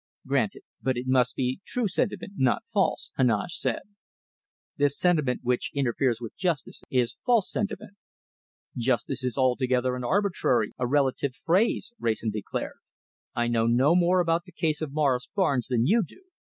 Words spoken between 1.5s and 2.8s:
true sentiment, not